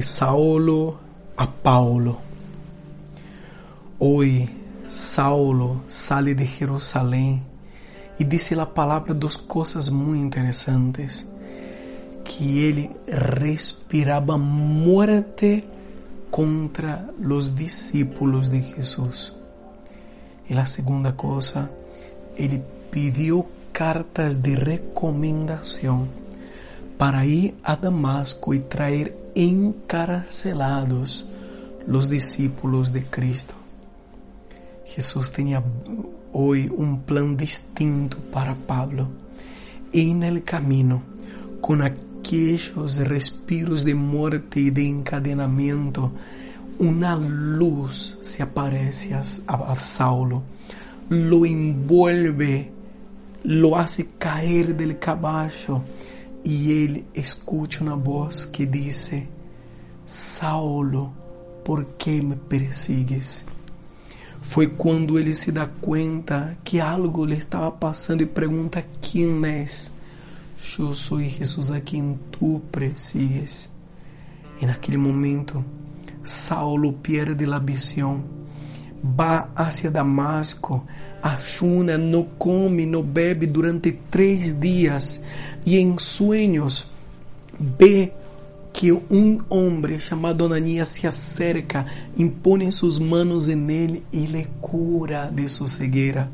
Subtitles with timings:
[0.00, 0.98] de Saulo
[1.36, 2.18] a Paulo.
[3.98, 4.48] Hoy
[4.88, 7.44] Saulo sale de Jerusalém
[8.18, 11.26] e disse a palavra duas coisas muito interessantes.
[12.24, 15.64] Que ele respirava morte
[16.30, 19.34] contra os discípulos de Jesus.
[20.48, 21.70] E a segunda coisa,
[22.38, 26.08] ele pediu cartas de recomendação
[26.96, 31.28] para ir a Damasco e trazer encarcelados
[31.86, 33.54] os discípulos de Cristo.
[34.84, 35.62] Jesus tinha
[36.32, 39.08] hoje um plano distinto para Pablo.
[39.92, 41.02] E no caminho,
[41.60, 46.12] com aqueles respiros de morte e de encadenamento,
[46.78, 49.20] uma luz se aparece a,
[49.54, 50.42] a Saulo,
[51.08, 52.70] lo envolve,
[53.44, 55.82] lo hace cair del caballo
[56.44, 59.10] e ele escuta uma voz que diz:
[60.04, 61.12] Saulo,
[61.64, 63.44] por que me persigues?
[64.40, 69.92] Foi quando ele se dá conta que algo lhe estava passando e pergunta: Quem és?
[70.78, 73.70] Eu sou Jesus a quem tu persigues.
[74.60, 75.64] E naquele momento,
[76.22, 78.22] Saulo perde a visão,
[79.02, 80.84] va hacia Damasco,
[81.22, 85.20] ayuna, não come, não bebe durante três dias
[85.64, 86.86] e em sonhos
[87.58, 88.12] vê
[88.72, 95.30] que um homem chamado Ananias se acerca, impõe suas manos em ele e lhe cura
[95.32, 96.30] de sua cegueira.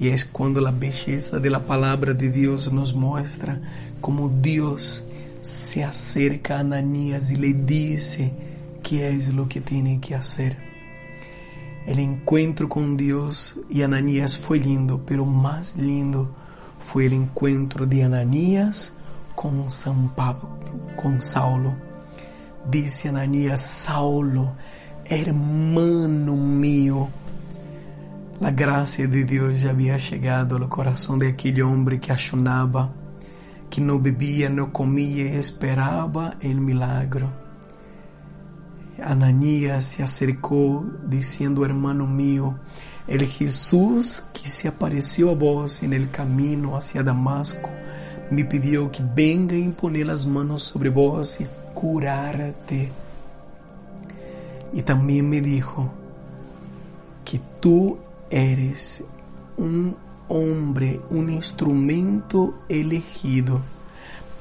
[0.00, 3.60] E é quando a beleza da palavra de Deus nos mostra
[4.00, 5.02] como Deus
[5.42, 8.18] se acerca a Ananias e lhe diz
[8.82, 10.67] que é o que tem que fazer.
[11.86, 16.28] O encontro com Deus e Ananias foi lindo, pero mais lindo
[16.78, 18.92] foi o encontro de Ananias
[19.34, 20.48] com São Pablo,
[20.96, 21.76] com Saulo.
[22.68, 24.54] Disse Ananias, Saulo,
[25.08, 27.08] hermano mío.
[28.40, 32.92] A graça de Deus já havia chegado ao coração daquele homem que achonava,
[33.70, 37.47] que não bebia, não comia e esperava o milagro.
[39.02, 42.58] Ananías se acercou, dizendo, hermano mío,
[43.06, 47.70] el Jesús que se apareceu a vós en el camino hacia Damasco,
[48.30, 52.92] me pediu que venga a imponer as manos sobre vós e curarte.
[54.72, 55.90] E também me dijo
[57.24, 57.96] que tu
[58.30, 59.02] eres
[59.56, 59.94] um
[60.28, 63.64] homem, um instrumento elegido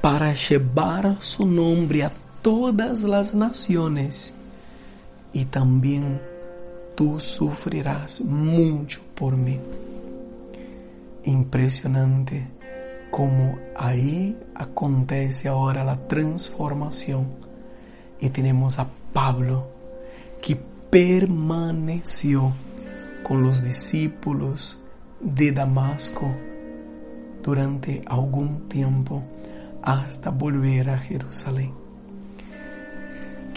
[0.01, 4.36] para levar su nome a todas as nações
[5.33, 6.19] e também
[6.95, 9.61] tu sufrirás muito por mim.
[11.25, 12.47] Impressionante
[13.11, 17.27] como aí acontece agora a transformação
[18.21, 19.67] e temos a Pablo
[20.41, 20.55] que
[20.89, 22.53] permaneceu
[23.23, 24.81] com os discípulos
[25.21, 26.33] de Damasco
[27.43, 29.23] durante algum tempo
[29.81, 31.86] hasta volver a Jerusalém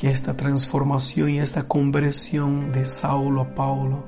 [0.00, 4.02] que esta transformação e esta conversão de Saulo a Paulo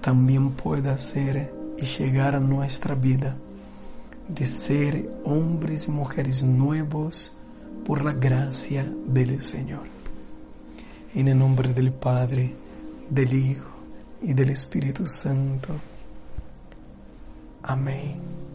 [0.00, 3.38] também pueda ser e chegar a nossa vida
[4.26, 7.30] de ser homens e mulheres novos
[7.84, 9.86] por la gracia del Señor.
[11.14, 12.56] En el nombre del Padre,
[13.10, 13.70] del Hijo
[14.22, 15.74] y del Espíritu Santo.
[17.62, 18.47] Amén.